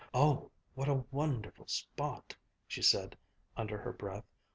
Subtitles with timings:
[0.15, 2.35] "Oh, what a wonderful spot!"
[2.67, 3.15] she said
[3.55, 4.25] under her breath.